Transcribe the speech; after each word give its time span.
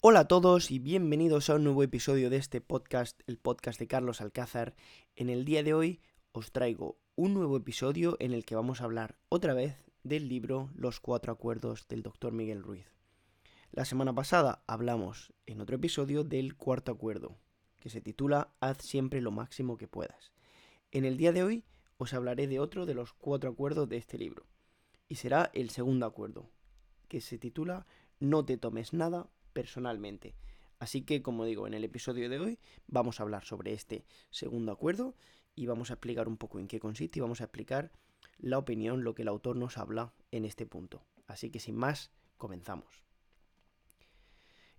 Hola 0.00 0.20
a 0.20 0.28
todos 0.28 0.70
y 0.70 0.78
bienvenidos 0.78 1.50
a 1.50 1.56
un 1.56 1.64
nuevo 1.64 1.82
episodio 1.82 2.30
de 2.30 2.36
este 2.36 2.60
podcast, 2.60 3.20
el 3.26 3.36
podcast 3.36 3.80
de 3.80 3.88
Carlos 3.88 4.20
Alcázar. 4.20 4.76
En 5.16 5.28
el 5.28 5.44
día 5.44 5.64
de 5.64 5.74
hoy 5.74 6.00
os 6.30 6.52
traigo 6.52 7.00
un 7.16 7.34
nuevo 7.34 7.56
episodio 7.56 8.16
en 8.20 8.32
el 8.32 8.44
que 8.44 8.54
vamos 8.54 8.80
a 8.80 8.84
hablar 8.84 9.18
otra 9.28 9.54
vez 9.54 9.74
del 10.04 10.28
libro 10.28 10.70
Los 10.76 11.00
Cuatro 11.00 11.32
Acuerdos 11.32 11.88
del 11.88 12.04
Dr. 12.04 12.32
Miguel 12.32 12.62
Ruiz. 12.62 12.86
La 13.72 13.84
semana 13.84 14.14
pasada 14.14 14.62
hablamos 14.68 15.32
en 15.46 15.60
otro 15.60 15.74
episodio 15.74 16.22
del 16.22 16.54
cuarto 16.54 16.92
acuerdo, 16.92 17.36
que 17.80 17.90
se 17.90 18.00
titula 18.00 18.52
Haz 18.60 18.78
siempre 18.78 19.20
lo 19.20 19.32
máximo 19.32 19.78
que 19.78 19.88
puedas. 19.88 20.30
En 20.92 21.06
el 21.06 21.16
día 21.16 21.32
de 21.32 21.42
hoy 21.42 21.64
os 21.96 22.14
hablaré 22.14 22.46
de 22.46 22.60
otro 22.60 22.86
de 22.86 22.94
los 22.94 23.14
cuatro 23.14 23.50
acuerdos 23.50 23.88
de 23.88 23.96
este 23.96 24.16
libro, 24.16 24.46
y 25.08 25.16
será 25.16 25.50
el 25.54 25.70
segundo 25.70 26.06
acuerdo, 26.06 26.52
que 27.08 27.20
se 27.20 27.36
titula 27.36 27.88
No 28.20 28.44
te 28.44 28.58
tomes 28.58 28.92
nada 28.92 29.28
personalmente. 29.58 30.36
Así 30.78 31.02
que, 31.02 31.20
como 31.20 31.44
digo, 31.44 31.66
en 31.66 31.74
el 31.74 31.82
episodio 31.82 32.28
de 32.28 32.38
hoy 32.38 32.60
vamos 32.86 33.18
a 33.18 33.24
hablar 33.24 33.44
sobre 33.44 33.72
este 33.72 34.04
segundo 34.30 34.70
acuerdo 34.70 35.16
y 35.56 35.66
vamos 35.66 35.90
a 35.90 35.94
explicar 35.94 36.28
un 36.28 36.36
poco 36.36 36.60
en 36.60 36.68
qué 36.68 36.78
consiste 36.78 37.18
y 37.18 37.22
vamos 37.22 37.40
a 37.40 37.44
explicar 37.44 37.90
la 38.38 38.56
opinión, 38.56 39.02
lo 39.02 39.16
que 39.16 39.22
el 39.22 39.28
autor 39.28 39.56
nos 39.56 39.76
habla 39.76 40.12
en 40.30 40.44
este 40.44 40.64
punto. 40.64 41.04
Así 41.26 41.50
que 41.50 41.58
sin 41.58 41.74
más, 41.74 42.12
comenzamos. 42.36 43.02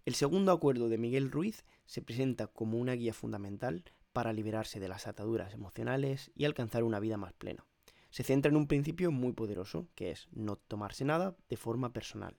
El 0.05 0.15
segundo 0.15 0.53
acuerdo 0.53 0.87
de 0.87 0.97
Miguel 0.97 1.29
Ruiz 1.29 1.65
se 1.85 2.01
presenta 2.01 2.47
como 2.47 2.77
una 2.77 2.93
guía 2.93 3.13
fundamental 3.13 3.83
para 4.13 4.31
liberarse 4.31 4.79
de 4.79 4.87
las 4.87 5.07
ataduras 5.07 5.53
emocionales 5.53 6.31
y 6.35 6.45
alcanzar 6.45 6.85
una 6.85 7.01
vida 7.01 7.17
más 7.17 7.33
plena. 7.33 7.65
Se 8.11 8.23
centra 8.23 8.49
en 8.49 8.55
un 8.55 8.67
principio 8.67 9.11
muy 9.11 9.33
poderoso, 9.33 9.89
que 9.93 10.11
es 10.11 10.29
no 10.31 10.55
tomarse 10.55 11.03
nada 11.03 11.35
de 11.49 11.57
forma 11.57 11.91
personal. 11.91 12.37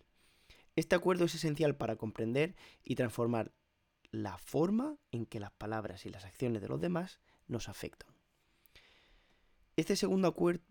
Este 0.80 0.96
acuerdo 0.96 1.26
es 1.26 1.34
esencial 1.34 1.76
para 1.76 1.96
comprender 1.96 2.56
y 2.82 2.94
transformar 2.94 3.52
la 4.12 4.38
forma 4.38 4.96
en 5.12 5.26
que 5.26 5.38
las 5.38 5.50
palabras 5.50 6.06
y 6.06 6.08
las 6.08 6.24
acciones 6.24 6.62
de 6.62 6.68
los 6.68 6.80
demás 6.80 7.20
nos 7.48 7.68
afectan. 7.68 8.08
Este 9.76 9.94
segundo 9.94 10.26
acuerdo 10.26 10.64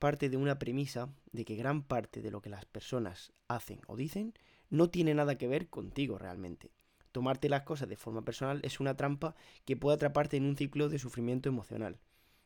parte 0.00 0.28
de 0.30 0.36
una 0.36 0.58
premisa 0.58 1.14
de 1.30 1.44
que 1.44 1.54
gran 1.54 1.84
parte 1.84 2.22
de 2.22 2.32
lo 2.32 2.42
que 2.42 2.50
las 2.50 2.64
personas 2.64 3.32
hacen 3.46 3.80
o 3.86 3.94
dicen 3.94 4.34
no 4.68 4.90
tiene 4.90 5.14
nada 5.14 5.38
que 5.38 5.46
ver 5.46 5.70
contigo 5.70 6.18
realmente. 6.18 6.72
Tomarte 7.12 7.48
las 7.48 7.62
cosas 7.62 7.88
de 7.88 7.96
forma 7.96 8.24
personal 8.24 8.58
es 8.64 8.80
una 8.80 8.96
trampa 8.96 9.36
que 9.64 9.76
puede 9.76 9.94
atraparte 9.94 10.36
en 10.36 10.44
un 10.46 10.56
ciclo 10.56 10.88
de 10.88 10.98
sufrimiento 10.98 11.48
emocional. 11.48 12.00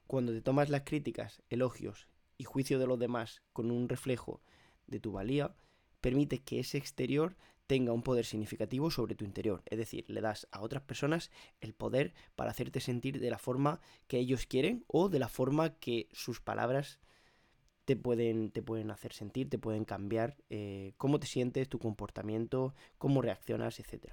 Cuando 0.07 0.33
te 0.33 0.43
tomas 0.43 0.69
las 0.69 0.83
críticas, 0.83 1.43
elogios 1.49 2.09
y 2.37 2.45
juicio 2.45 2.79
de 2.79 2.87
los 2.87 2.99
demás 2.99 3.41
con 3.55 3.71
un 3.71 3.89
reflejo 3.89 4.43
de 4.87 5.01
tu 5.01 5.13
valía, 5.13 5.57
permite 6.07 6.39
que 6.39 6.61
ese 6.61 6.79
exterior 6.79 7.35
tenga 7.67 7.93
un 7.93 8.05
poder 8.05 8.25
significativo 8.25 8.93
sobre 8.93 9.17
tu 9.17 9.25
interior. 9.25 9.65
Es 9.67 9.77
decir, 9.77 10.05
le 10.07 10.21
das 10.21 10.47
a 10.53 10.61
otras 10.61 10.85
personas 10.85 11.33
el 11.61 11.75
poder 11.75 12.15
para 12.37 12.53
hacerte 12.53 12.79
sentir 12.79 13.19
de 13.19 13.29
la 13.29 13.39
forma 13.39 13.81
que 14.07 14.19
ellos 14.19 14.47
quieren 14.47 14.85
o 14.87 15.09
de 15.09 15.19
la 15.19 15.29
forma 15.29 15.75
que 15.81 16.09
sus 16.13 16.41
palabras 16.41 17.01
te 17.87 17.97
pueden, 17.97 18.53
te 18.53 18.63
pueden 18.63 18.93
hacer 18.93 19.13
sentir, 19.13 19.51
te 19.51 19.59
pueden 19.59 19.85
cambiar 19.85 20.37
eh, 20.49 20.93
cómo 20.97 21.19
te 21.19 21.27
sientes, 21.27 21.69
tu 21.69 21.81
comportamiento, 21.81 22.73
cómo 22.99 23.21
reaccionas, 23.21 23.81
etc. 23.81 24.13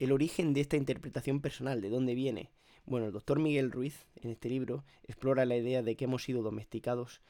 El 0.00 0.10
origen 0.10 0.52
de 0.52 0.62
esta 0.62 0.76
interpretación 0.76 1.40
personal, 1.42 1.80
¿de 1.80 1.90
dónde 1.90 2.16
viene? 2.16 2.50
Bueno, 2.86 3.06
el 3.06 3.12
doctor 3.12 3.38
Miguel 3.38 3.70
Ruiz, 3.70 4.08
en 4.16 4.30
este 4.30 4.48
libro, 4.48 4.84
explora 5.04 5.44
la 5.44 5.56
idea 5.56 5.84
de 5.84 5.94
que 5.94 6.06
hemos 6.06 6.24
sido 6.24 6.42
domesticados 6.42 7.22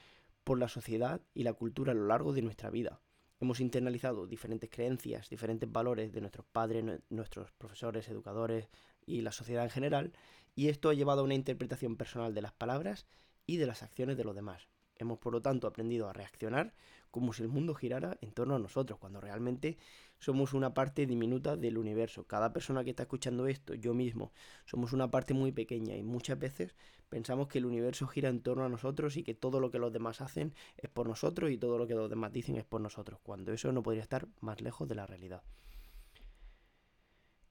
por 0.44 0.58
la 0.58 0.68
sociedad 0.68 1.20
y 1.34 1.42
la 1.42 1.54
cultura 1.54 1.92
a 1.92 1.94
lo 1.94 2.06
largo 2.06 2.32
de 2.32 2.42
nuestra 2.42 2.70
vida. 2.70 3.00
Hemos 3.40 3.60
internalizado 3.60 4.26
diferentes 4.26 4.70
creencias, 4.70 5.28
diferentes 5.28 5.70
valores 5.70 6.12
de 6.12 6.20
nuestros 6.20 6.46
padres, 6.46 6.84
nuestros 7.10 7.50
profesores, 7.52 8.08
educadores 8.08 8.68
y 9.06 9.22
la 9.22 9.32
sociedad 9.32 9.64
en 9.64 9.70
general, 9.70 10.12
y 10.54 10.68
esto 10.68 10.88
ha 10.88 10.94
llevado 10.94 11.22
a 11.22 11.24
una 11.24 11.34
interpretación 11.34 11.96
personal 11.96 12.34
de 12.34 12.42
las 12.42 12.52
palabras 12.52 13.06
y 13.46 13.56
de 13.56 13.66
las 13.66 13.82
acciones 13.82 14.16
de 14.16 14.24
los 14.24 14.34
demás. 14.34 14.68
Hemos 14.96 15.18
por 15.18 15.32
lo 15.32 15.42
tanto 15.42 15.66
aprendido 15.66 16.08
a 16.08 16.12
reaccionar 16.12 16.74
como 17.10 17.32
si 17.32 17.42
el 17.42 17.48
mundo 17.48 17.74
girara 17.74 18.16
en 18.20 18.32
torno 18.32 18.54
a 18.54 18.58
nosotros, 18.58 18.98
cuando 18.98 19.20
realmente 19.20 19.76
somos 20.24 20.54
una 20.54 20.72
parte 20.72 21.04
diminuta 21.04 21.54
del 21.56 21.76
universo. 21.76 22.24
Cada 22.24 22.52
persona 22.52 22.82
que 22.82 22.90
está 22.90 23.02
escuchando 23.02 23.46
esto, 23.46 23.74
yo 23.74 23.92
mismo, 23.92 24.32
somos 24.64 24.94
una 24.94 25.10
parte 25.10 25.34
muy 25.34 25.52
pequeña 25.52 25.96
y 25.96 26.02
muchas 26.02 26.38
veces 26.38 26.74
pensamos 27.10 27.48
que 27.48 27.58
el 27.58 27.66
universo 27.66 28.06
gira 28.06 28.30
en 28.30 28.40
torno 28.40 28.64
a 28.64 28.70
nosotros 28.70 29.18
y 29.18 29.22
que 29.22 29.34
todo 29.34 29.60
lo 29.60 29.70
que 29.70 29.78
los 29.78 29.92
demás 29.92 30.22
hacen 30.22 30.54
es 30.78 30.88
por 30.88 31.08
nosotros 31.08 31.50
y 31.50 31.58
todo 31.58 31.76
lo 31.76 31.86
que 31.86 31.94
los 31.94 32.08
demás 32.08 32.32
dicen 32.32 32.56
es 32.56 32.64
por 32.64 32.80
nosotros, 32.80 33.20
cuando 33.22 33.52
eso 33.52 33.70
no 33.70 33.82
podría 33.82 34.02
estar 34.02 34.26
más 34.40 34.62
lejos 34.62 34.88
de 34.88 34.94
la 34.94 35.06
realidad. 35.06 35.42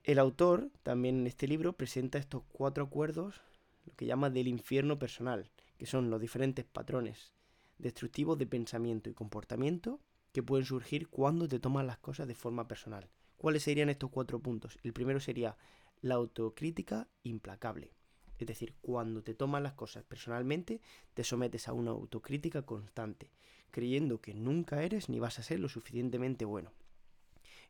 El 0.04 0.18
autor, 0.18 0.72
también 0.82 1.20
en 1.20 1.28
este 1.28 1.48
libro, 1.48 1.74
presenta 1.74 2.18
estos 2.18 2.42
cuatro 2.52 2.86
acuerdos, 2.86 3.40
lo 3.86 3.94
que 3.96 4.08
llama 4.08 4.32
del 4.32 4.48
infierno 4.48 4.98
personal, 4.98 5.52
que 5.78 5.86
son 5.86 6.10
los 6.10 6.20
diferentes 6.20 6.66
patrones 6.66 7.34
destructivos 7.78 8.38
de 8.38 8.48
pensamiento 8.48 9.10
y 9.10 9.14
comportamiento 9.14 10.00
que 10.34 10.44
pueden 10.44 10.66
surgir 10.66 11.08
cuando 11.08 11.48
te 11.48 11.60
tomas 11.60 11.86
las 11.86 12.00
cosas 12.00 12.28
de 12.28 12.36
forma 12.36 12.68
personal. 12.68 13.10
¿Cuáles 13.38 13.64
serían 13.64 13.90
estos 13.90 14.10
cuatro 14.10 14.40
puntos? 14.40 14.80
El 14.84 14.92
primero 14.92 15.20
sería 15.20 15.58
la 16.02 16.16
autocrítica 16.16 17.08
implacable. 17.22 17.94
Es 18.40 18.48
decir, 18.48 18.76
cuando 18.82 19.24
te 19.24 19.36
tomas 19.36 19.62
las 19.62 19.74
cosas 19.74 20.04
personalmente, 20.04 20.82
te 21.14 21.24
sometes 21.24 21.68
a 21.68 21.74
una 21.74 21.92
autocrítica 21.92 22.64
constante, 22.64 23.32
creyendo 23.70 24.22
que 24.22 24.34
nunca 24.34 24.84
eres 24.84 25.08
ni 25.08 25.20
vas 25.20 25.40
a 25.40 25.44
ser 25.44 25.60
lo 25.60 25.70
suficientemente 25.70 26.46
bueno. 26.46 26.74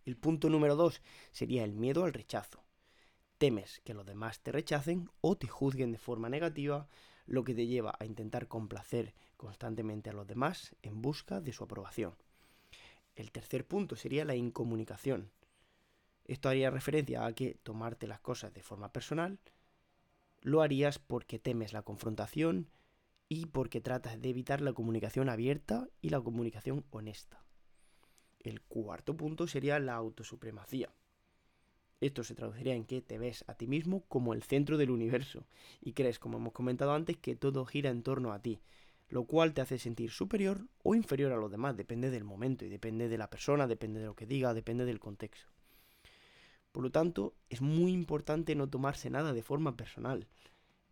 El 0.06 0.16
punto 0.16 0.50
número 0.50 0.76
dos 0.76 1.02
sería 1.32 1.64
el 1.64 1.74
miedo 1.74 2.06
al 2.06 2.14
rechazo. 2.14 2.64
Temes 3.38 3.82
que 3.84 3.94
los 3.94 4.06
demás 4.06 4.42
te 4.42 4.54
rechacen 4.54 5.10
o 5.22 5.38
te 5.38 5.48
juzguen 5.48 5.92
de 5.92 5.98
forma 5.98 6.30
negativa, 6.30 6.88
lo 7.26 7.44
que 7.44 7.54
te 7.54 7.68
lleva 7.68 7.96
a 8.00 8.06
intentar 8.06 8.48
complacer 8.48 9.14
constantemente 9.38 10.10
a 10.10 10.14
los 10.14 10.28
demás 10.28 10.76
en 10.82 11.02
busca 11.02 11.42
de 11.42 11.52
su 11.52 11.66
aprobación. 11.66 12.16
El 13.16 13.32
tercer 13.32 13.66
punto 13.66 13.96
sería 13.96 14.26
la 14.26 14.36
incomunicación. 14.36 15.32
Esto 16.26 16.50
haría 16.50 16.70
referencia 16.70 17.26
a 17.26 17.34
que 17.34 17.56
tomarte 17.64 18.08
las 18.08 18.20
cosas 18.20 18.54
de 18.54 18.64
forma 18.64 18.92
personal 18.92 19.40
lo 20.44 20.62
harías 20.62 21.00
porque 21.00 21.40
temes 21.40 21.74
la 21.74 21.84
confrontación 21.84 22.70
y 23.30 23.46
porque 23.48 23.82
tratas 23.82 24.22
de 24.22 24.30
evitar 24.30 24.62
la 24.62 24.74
comunicación 24.74 25.30
abierta 25.30 25.88
y 26.02 26.10
la 26.10 26.22
comunicación 26.22 26.86
honesta. 26.92 27.44
El 28.40 28.62
cuarto 28.62 29.16
punto 29.16 29.48
sería 29.48 29.80
la 29.80 29.96
autosupremacía. 29.96 30.94
Esto 32.02 32.26
se 32.26 32.36
traduciría 32.36 32.76
en 32.76 32.84
que 32.84 33.02
te 33.02 33.18
ves 33.18 33.46
a 33.48 33.56
ti 33.56 33.68
mismo 33.68 34.04
como 34.10 34.34
el 34.34 34.44
centro 34.44 34.78
del 34.78 34.92
universo 34.92 35.48
y 35.80 35.94
crees, 35.94 36.20
como 36.20 36.38
hemos 36.38 36.52
comentado 36.52 36.94
antes, 36.94 37.16
que 37.18 37.38
todo 37.38 37.66
gira 37.66 37.90
en 37.90 38.04
torno 38.04 38.34
a 38.34 38.42
ti, 38.42 38.60
lo 39.10 39.26
cual 39.26 39.54
te 39.54 39.62
hace 39.62 39.78
sentir 39.78 40.12
superior 40.12 40.68
o 40.84 40.96
inferior 40.96 41.32
a 41.32 41.38
los 41.38 41.52
demás, 41.52 41.78
depende 41.78 42.10
del 42.10 42.24
momento 42.24 42.66
y 42.66 42.70
depende 42.70 43.10
de 43.10 43.18
la 43.18 43.30
persona, 43.30 43.68
depende 43.68 44.00
de 44.00 44.08
lo 44.08 44.16
que 44.16 44.26
diga, 44.26 44.54
depende 44.54 44.86
del 44.86 45.00
contexto. 45.00 45.50
Por 46.72 46.84
lo 46.84 46.92
tanto, 46.92 47.36
es 47.50 47.62
muy 47.62 47.92
importante 47.92 48.56
no 48.56 48.68
tomarse 48.68 49.10
nada 49.10 49.34
de 49.34 49.44
forma 49.44 49.78
personal. 49.78 50.28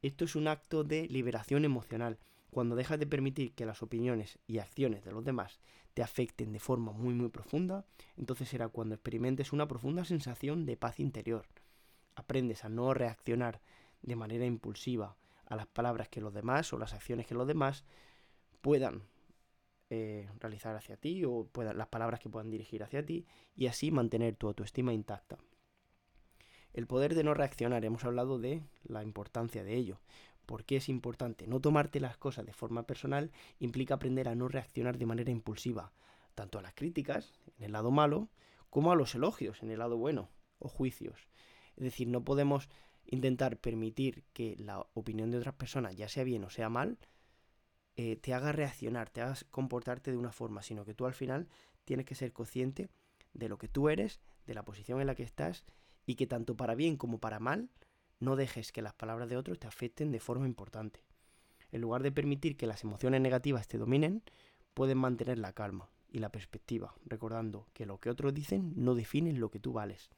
Esto 0.04 0.26
es 0.26 0.36
un 0.36 0.48
acto 0.48 0.84
de 0.84 1.08
liberación 1.08 1.66
emocional. 1.66 2.20
Cuando 2.52 2.76
dejas 2.76 3.00
de 3.00 3.08
permitir 3.08 3.54
que 3.54 3.66
las 3.66 3.82
opiniones 3.82 4.38
y 4.46 4.60
acciones 4.60 5.04
de 5.04 5.12
los 5.12 5.24
demás 5.24 5.60
te 5.94 6.04
afecten 6.04 6.52
de 6.52 6.60
forma 6.60 6.92
muy 6.92 7.14
muy 7.14 7.30
profunda, 7.30 7.86
entonces 8.18 8.50
será 8.50 8.68
cuando 8.68 8.94
experimentes 8.94 9.54
una 9.54 9.68
profunda 9.68 10.06
sensación 10.06 10.66
de 10.66 10.78
paz 10.78 11.00
interior. 11.00 11.48
Aprendes 12.16 12.64
a 12.64 12.70
no 12.70 12.94
reaccionar 12.94 13.62
de 14.02 14.16
manera 14.16 14.46
impulsiva 14.46 15.16
a 15.52 15.58
las 15.58 15.68
palabras 15.68 16.08
que 16.08 16.22
los 16.22 16.34
demás 16.34 16.72
o 16.72 16.78
las 16.78 16.94
acciones 16.94 17.28
que 17.28 17.36
los 17.36 17.46
demás 17.46 17.84
puedan 18.62 19.04
eh, 19.90 20.30
realizar 20.40 20.74
hacia 20.78 20.96
ti 20.96 21.26
o 21.26 21.46
puedan, 21.52 21.78
las 21.78 21.88
palabras 21.88 22.22
que 22.22 22.30
puedan 22.30 22.50
dirigir 22.50 22.84
hacia 22.84 23.06
ti 23.06 23.28
y 23.54 23.68
así 23.68 23.92
mantener 23.92 24.38
tu 24.38 24.48
autoestima 24.48 24.94
intacta. 24.94 25.38
El 26.72 26.88
poder 26.88 27.16
de 27.16 27.26
no 27.26 27.34
reaccionar, 27.34 27.84
hemos 27.84 28.06
hablado 28.06 28.40
de 28.40 28.64
la 28.84 29.04
importancia 29.04 29.66
de 29.66 29.76
ello. 29.76 30.00
¿Por 30.46 30.64
qué 30.64 30.78
es 30.78 30.88
importante? 30.88 31.48
No 31.48 31.60
tomarte 31.60 32.00
las 32.00 32.16
cosas 32.16 32.46
de 32.46 32.54
forma 32.54 32.88
personal 32.88 33.30
implica 33.60 33.96
aprender 33.96 34.30
a 34.30 34.36
no 34.36 34.48
reaccionar 34.48 34.98
de 34.98 35.06
manera 35.06 35.32
impulsiva, 35.32 35.92
tanto 36.34 36.60
a 36.60 36.62
las 36.62 36.74
críticas, 36.74 37.34
en 37.58 37.66
el 37.66 37.74
lado 37.74 37.92
malo, 37.92 38.30
como 38.70 38.94
a 38.94 38.96
los 38.96 39.16
elogios, 39.16 39.62
en 39.64 39.72
el 39.72 39.80
lado 39.80 39.98
bueno, 39.98 40.30
o 40.60 40.70
juicios. 40.70 41.28
Es 41.76 41.84
decir, 41.84 42.08
no 42.08 42.24
podemos 42.24 42.70
intentar 43.12 43.58
permitir 43.58 44.24
que 44.34 44.56
la 44.58 44.80
opinión 44.94 45.30
de 45.30 45.38
otras 45.38 45.54
personas, 45.54 45.96
ya 45.96 46.10
sea 46.10 46.24
bien 46.24 46.44
o 46.44 46.50
sea 46.50 46.70
mal, 46.70 46.98
eh, 47.96 48.16
te 48.16 48.34
haga 48.34 48.52
reaccionar, 48.52 49.10
te 49.10 49.22
haga 49.22 49.36
comportarte 49.52 50.12
de 50.12 50.18
una 50.18 50.32
forma, 50.32 50.64
sino 50.64 50.86
que 50.86 50.94
tú 50.94 51.06
al 51.06 51.14
final 51.14 51.48
tienes 51.84 52.06
que 52.06 52.16
ser 52.16 52.32
consciente 52.32 52.90
de 53.34 53.50
lo 53.50 53.58
que 53.58 53.68
tú 53.68 53.90
eres, 53.90 54.22
de 54.46 54.54
la 54.54 54.64
posición 54.64 55.02
en 55.02 55.08
la 55.08 55.16
que 55.16 55.24
estás 55.24 55.66
y 56.06 56.16
que 56.16 56.26
tanto 56.26 56.56
para 56.56 56.74
bien 56.74 56.98
como 56.98 57.20
para 57.20 57.40
mal 57.40 57.70
no 58.20 58.36
dejes 58.36 58.72
que 58.72 58.82
las 58.82 58.94
palabras 58.94 59.30
de 59.30 59.38
otros 59.38 59.60
te 59.60 59.68
afecten 59.68 60.12
de 60.12 60.20
forma 60.20 60.46
importante. 60.46 61.04
En 61.72 61.82
lugar 61.82 62.04
de 62.04 62.12
permitir 62.12 62.56
que 62.56 62.68
las 62.68 62.84
emociones 62.84 63.20
negativas 63.22 63.68
te 63.68 63.78
dominen, 63.78 64.24
puedes 64.74 64.96
mantener 64.96 65.38
la 65.38 65.54
calma. 65.54 65.90
y 66.14 66.20
la 66.20 66.30
perspectiva, 66.30 66.94
recordando 67.06 67.68
que 67.74 67.86
lo 67.86 67.98
que 68.02 68.10
otros 68.10 68.34
dicen 68.34 68.74
no 68.76 68.96
define 68.96 69.32
lo 69.32 69.50
que 69.50 69.62
tú 69.62 69.72
vales. 69.72 70.12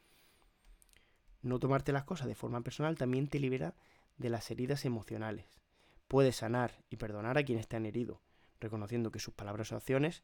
No 1.44 1.60
tomarte 1.60 1.92
las 1.92 2.06
cosas 2.06 2.28
de 2.28 2.36
forma 2.36 2.62
personal 2.62 2.98
también 2.98 3.28
te 3.28 3.38
libera 3.38 3.75
de 4.18 4.30
las 4.30 4.50
heridas 4.50 4.86
emocionales. 4.86 5.62
Puedes 6.07 6.38
sanar 6.38 6.84
y 6.90 6.95
perdonar 6.95 7.38
a 7.38 7.44
quienes 7.44 7.68
te 7.68 7.75
han 7.75 7.86
herido, 7.86 8.22
reconociendo 8.62 9.12
que 9.12 9.19
sus 9.19 9.34
palabras 9.34 9.72
o 9.72 9.75
acciones 9.75 10.24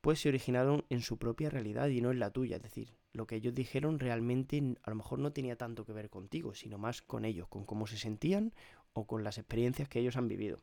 pues 0.00 0.20
se 0.20 0.30
originaron 0.30 0.84
en 0.88 1.00
su 1.00 1.16
propia 1.16 1.48
realidad 1.48 1.86
y 1.88 2.00
no 2.00 2.10
en 2.10 2.18
la 2.18 2.30
tuya. 2.30 2.56
Es 2.56 2.62
decir, 2.62 2.96
lo 3.12 3.26
que 3.26 3.36
ellos 3.36 3.54
dijeron 3.54 4.00
realmente 4.00 4.60
a 4.82 4.90
lo 4.90 4.96
mejor 4.96 5.20
no 5.20 5.32
tenía 5.32 5.56
tanto 5.56 5.84
que 5.84 5.92
ver 5.92 6.10
contigo, 6.10 6.54
sino 6.54 6.76
más 6.76 7.02
con 7.02 7.24
ellos, 7.24 7.46
con 7.46 7.64
cómo 7.64 7.86
se 7.86 7.98
sentían 7.98 8.52
o 8.94 9.06
con 9.06 9.22
las 9.22 9.38
experiencias 9.38 9.88
que 9.88 10.00
ellos 10.00 10.16
han 10.16 10.28
vivido. 10.28 10.58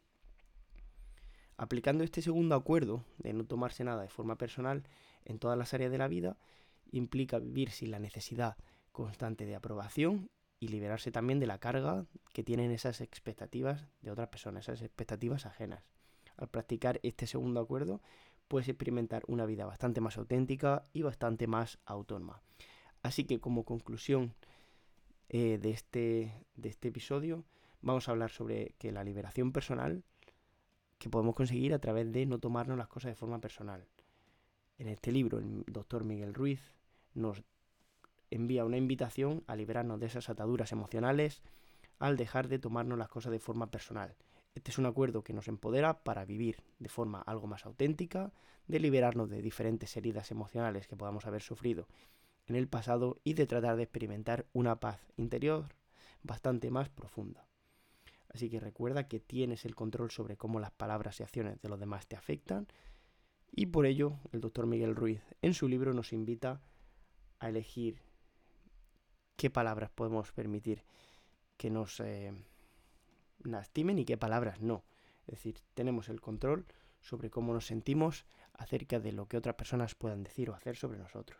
Aplicando 1.57 2.03
este 2.03 2.21
segundo 2.21 2.55
acuerdo 2.55 3.05
de 3.17 3.33
no 3.33 3.45
tomarse 3.45 3.83
nada 3.83 4.01
de 4.01 4.09
forma 4.09 4.37
personal 4.37 4.83
en 5.25 5.39
todas 5.39 5.57
las 5.57 5.73
áreas 5.73 5.91
de 5.91 5.97
la 5.99 6.07
vida, 6.07 6.37
implica 6.91 7.39
vivir 7.39 7.69
sin 7.71 7.91
la 7.91 7.99
necesidad 7.99 8.57
constante 9.03 9.45
de 9.45 9.55
aprobación 9.55 10.29
y 10.59 10.67
liberarse 10.67 11.11
también 11.11 11.39
de 11.39 11.47
la 11.47 11.59
carga 11.59 12.05
que 12.33 12.43
tienen 12.43 12.71
esas 12.71 13.01
expectativas 13.01 13.87
de 14.01 14.11
otras 14.11 14.27
personas, 14.29 14.65
esas 14.67 14.81
expectativas 14.81 15.45
ajenas. 15.45 15.83
Al 16.37 16.49
practicar 16.49 16.99
este 17.03 17.27
segundo 17.27 17.59
acuerdo, 17.59 18.01
puedes 18.47 18.67
experimentar 18.67 19.23
una 19.27 19.45
vida 19.45 19.65
bastante 19.65 20.01
más 20.01 20.17
auténtica 20.17 20.83
y 20.91 21.01
bastante 21.01 21.47
más 21.47 21.79
autónoma. 21.85 22.41
Así 23.01 23.23
que 23.23 23.39
como 23.39 23.63
conclusión 23.63 24.35
eh, 25.29 25.59
de, 25.61 25.69
este, 25.71 26.45
de 26.55 26.69
este 26.69 26.89
episodio, 26.89 27.45
vamos 27.81 28.07
a 28.07 28.11
hablar 28.11 28.31
sobre 28.31 28.75
que 28.79 28.91
la 28.91 29.03
liberación 29.03 29.53
personal 29.53 30.03
que 30.97 31.09
podemos 31.09 31.35
conseguir 31.35 31.73
a 31.73 31.79
través 31.79 32.11
de 32.11 32.25
no 32.25 32.39
tomarnos 32.39 32.77
las 32.77 32.89
cosas 32.89 33.11
de 33.11 33.15
forma 33.15 33.39
personal. 33.39 33.87
En 34.77 34.89
este 34.89 35.11
libro, 35.11 35.39
el 35.39 35.63
doctor 35.67 36.03
Miguel 36.03 36.33
Ruiz 36.33 36.73
nos 37.13 37.43
envía 38.31 38.65
una 38.65 38.77
invitación 38.77 39.43
a 39.47 39.55
liberarnos 39.55 39.99
de 39.99 40.07
esas 40.07 40.29
ataduras 40.29 40.71
emocionales 40.71 41.41
al 41.99 42.17
dejar 42.17 42.47
de 42.47 42.59
tomarnos 42.59 42.97
las 42.97 43.09
cosas 43.09 43.31
de 43.31 43.39
forma 43.39 43.71
personal 43.71 44.15
este 44.55 44.71
es 44.71 44.77
un 44.77 44.85
acuerdo 44.85 45.23
que 45.23 45.33
nos 45.33 45.47
empodera 45.47 46.03
para 46.03 46.25
vivir 46.25 46.63
de 46.79 46.89
forma 46.89 47.21
algo 47.21 47.47
más 47.47 47.65
auténtica, 47.65 48.33
de 48.67 48.79
liberarnos 48.79 49.29
de 49.29 49.41
diferentes 49.41 49.95
heridas 49.95 50.31
emocionales 50.31 50.87
que 50.87 50.97
podamos 50.97 51.25
haber 51.25 51.41
sufrido 51.41 51.87
en 52.45 52.55
el 52.55 52.67
pasado 52.67 53.21
y 53.23 53.33
de 53.33 53.47
tratar 53.47 53.77
de 53.77 53.83
experimentar 53.83 54.47
una 54.53 54.79
paz 54.79 54.99
interior 55.17 55.75
bastante 56.23 56.71
más 56.71 56.89
profunda. 56.89 57.47
Así 58.33 58.49
que 58.49 58.59
recuerda 58.59 59.07
que 59.07 59.19
tienes 59.19 59.65
el 59.65 59.75
control 59.75 60.11
sobre 60.11 60.35
cómo 60.35 60.59
las 60.59 60.71
palabras 60.71 61.19
y 61.19 61.23
acciones 61.23 61.61
de 61.61 61.69
los 61.69 61.79
demás 61.79 62.07
te 62.07 62.15
afectan 62.15 62.67
y 63.51 63.67
por 63.67 63.85
ello 63.85 64.19
el 64.31 64.41
doctor 64.41 64.67
Miguel 64.67 64.95
Ruiz 64.95 65.21
en 65.41 65.53
su 65.53 65.67
libro 65.67 65.93
nos 65.93 66.13
invita 66.13 66.61
a 67.39 67.49
elegir 67.49 68.01
qué 69.39 69.49
palabras 69.49 69.89
podemos 69.89 70.31
permitir 70.31 70.83
que 71.57 71.71
nos... 71.71 71.99
Eh, 72.01 72.33
lastimen 73.43 73.99
y 73.99 74.05
qué 74.05 74.17
palabras 74.17 74.61
no. 74.61 74.83
Es 75.27 75.35
decir, 75.35 75.59
tenemos 75.73 76.09
el 76.09 76.21
control 76.21 76.65
sobre 77.01 77.29
cómo 77.29 77.53
nos 77.53 77.67
sentimos 77.67 78.25
acerca 78.53 78.99
de 78.99 79.11
lo 79.13 79.27
que 79.27 79.37
otras 79.37 79.55
personas 79.55 79.95
puedan 79.95 80.23
decir 80.23 80.49
o 80.49 80.55
hacer 80.55 80.75
sobre 80.75 80.99
nosotros. 80.99 81.39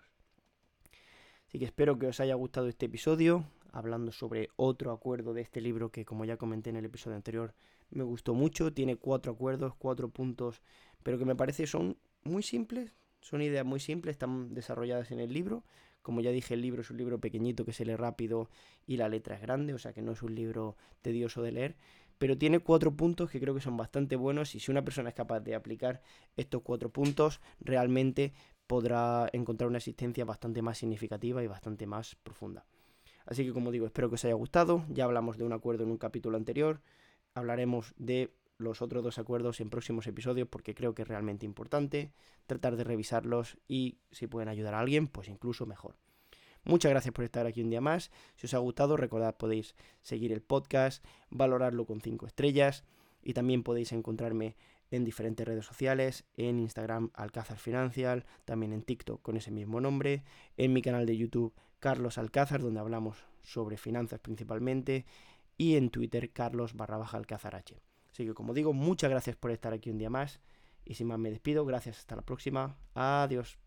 Así 1.48 1.60
que 1.60 1.66
espero 1.66 1.98
que 1.98 2.08
os 2.08 2.20
haya 2.20 2.36
gustado 2.36 2.68
este 2.68 2.86
episodio, 2.86 3.46
hablando 3.72 4.12
sobre 4.12 4.50
otro 4.56 4.92
acuerdo 4.92 5.34
de 5.34 5.42
este 5.42 5.62
libro 5.62 5.92
que, 5.92 6.06
como 6.06 6.24
ya 6.24 6.38
comenté 6.38 6.70
en 6.70 6.78
el 6.78 6.86
episodio 6.86 7.18
anterior, 7.18 7.54
me 7.90 8.04
gustó 8.04 8.34
mucho. 8.36 8.72
Tiene 8.72 8.96
cuatro 8.96 9.32
acuerdos, 9.32 9.74
cuatro 9.76 10.10
puntos, 10.10 10.62
pero 11.04 11.18
que 11.18 11.26
me 11.26 11.36
parece 11.36 11.66
son 11.66 11.98
muy 12.24 12.44
simples, 12.44 12.94
son 13.20 13.42
ideas 13.42 13.66
muy 13.66 13.80
simples, 13.80 14.14
están 14.14 14.54
desarrolladas 14.54 15.12
en 15.12 15.20
el 15.20 15.34
libro. 15.34 15.64
Como 16.02 16.22
ya 16.22 16.32
dije, 16.32 16.54
el 16.54 16.62
libro 16.62 16.82
es 16.82 16.90
un 16.90 16.98
libro 16.98 17.20
pequeñito 17.20 17.66
que 17.66 17.74
se 17.74 17.86
lee 17.86 17.96
rápido 17.96 18.50
y 18.88 18.98
la 18.98 19.10
letra 19.10 19.36
es 19.36 19.42
grande, 19.42 19.74
o 19.74 19.78
sea 19.78 19.94
que 19.94 20.02
no 20.02 20.14
es 20.14 20.24
un 20.24 20.36
libro 20.36 20.78
tedioso 21.02 21.42
de 21.42 21.52
leer. 21.52 21.76
Pero 22.18 22.38
tiene 22.38 22.60
cuatro 22.60 22.96
puntos 22.96 23.30
que 23.30 23.40
creo 23.40 23.56
que 23.56 23.62
son 23.62 23.78
bastante 23.78 24.16
buenos 24.16 24.56
y 24.56 24.60
si 24.60 24.72
una 24.72 24.84
persona 24.84 25.10
es 25.10 25.16
capaz 25.16 25.40
de 25.40 25.56
aplicar 25.56 26.02
estos 26.36 26.62
cuatro 26.62 26.90
puntos, 26.90 27.40
realmente 27.62 28.34
podrá 28.68 29.30
encontrar 29.34 29.68
una 29.68 29.78
existencia 29.78 30.26
bastante 30.26 30.62
más 30.62 30.78
significativa 30.78 31.44
y 31.44 31.48
bastante 31.48 31.88
más 31.88 32.16
profunda. 32.16 32.66
Así 33.26 33.46
que 33.46 33.54
como 33.54 33.72
digo, 33.72 33.86
espero 33.86 34.10
que 34.10 34.16
os 34.16 34.26
haya 34.26 34.34
gustado. 34.34 34.86
Ya 34.90 35.06
hablamos 35.06 35.38
de 35.38 35.44
un 35.44 35.54
acuerdo 35.54 35.84
en 35.84 35.92
un 35.92 35.98
capítulo 35.98 36.38
anterior. 36.38 36.82
Hablaremos 37.34 37.94
de 37.98 38.34
los 38.60 38.82
otros 38.82 39.04
dos 39.04 39.18
acuerdos 39.18 39.60
en 39.62 39.70
próximos 39.70 40.06
episodios 40.06 40.48
porque 40.48 40.76
creo 40.76 40.94
que 40.94 41.02
es 41.02 41.08
realmente 41.08 41.46
importante 41.46 42.12
tratar 42.46 42.76
de 42.76 42.84
revisarlos 42.84 43.58
y 43.68 43.98
si 44.12 44.28
pueden 44.28 44.50
ayudar 44.50 44.76
a 44.76 44.80
alguien, 44.80 45.08
pues 45.08 45.30
incluso 45.30 45.66
mejor. 45.66 45.96
Muchas 46.66 46.92
gracias 46.92 47.14
por 47.14 47.24
estar 47.24 47.48
aquí 47.48 47.62
un 47.62 47.70
día 47.70 47.82
más. 47.82 48.12
Si 48.36 48.46
os 48.46 48.54
ha 48.54 48.58
gustado, 48.58 48.98
recordad 48.98 49.38
podéis 49.38 49.76
seguir 50.02 50.34
el 50.34 50.42
podcast, 50.42 51.04
valorarlo 51.30 51.86
con 51.86 52.02
5 52.02 52.28
estrellas 52.28 52.84
y 53.24 53.34
también 53.34 53.64
podéis 53.64 53.94
encontrarme 53.94 54.56
en 54.92 55.06
diferentes 55.06 55.48
redes 55.48 55.66
sociales, 55.66 56.26
en 56.36 56.60
Instagram 56.60 57.12
Alcázar 57.14 57.58
Financial, 57.58 58.26
también 58.44 58.74
en 58.74 58.82
TikTok 58.82 59.22
con 59.22 59.38
ese 59.38 59.52
mismo 59.52 59.80
nombre, 59.80 60.24
en 60.58 60.74
mi 60.74 60.82
canal 60.82 61.06
de 61.06 61.16
YouTube 61.16 61.54
Carlos 61.80 62.18
Alcázar, 62.18 62.62
donde 62.62 62.82
hablamos 62.82 63.24
sobre 63.42 63.78
finanzas 63.78 64.20
principalmente, 64.20 65.06
y 65.58 65.76
en 65.76 65.90
Twitter 65.90 66.32
Carlos 66.32 66.74
barra 66.74 66.98
baja 66.98 67.18
Alcázar 67.18 67.56
H. 67.56 67.89
Así 68.20 68.26
que 68.26 68.34
como 68.34 68.54
digo, 68.54 68.74
muchas 68.74 69.10
gracias 69.10 69.38
por 69.38 69.50
estar 69.50 69.72
aquí 69.72 69.90
un 69.90 69.98
día 69.98 70.10
más. 70.10 70.42
Y 70.84 70.96
sin 70.96 71.08
más 71.08 71.18
me 71.18 71.30
despido, 71.30 71.64
gracias, 71.64 72.00
hasta 72.00 72.18
la 72.18 72.22
próxima. 72.22 72.76
Adiós. 72.94 73.58